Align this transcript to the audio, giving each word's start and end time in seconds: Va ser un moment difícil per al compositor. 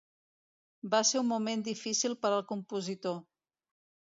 Va 0.93 1.01
ser 1.09 1.19
un 1.21 1.29
moment 1.33 1.65
difícil 1.67 2.17
per 2.25 2.33
al 2.33 2.45
compositor. 2.53 3.21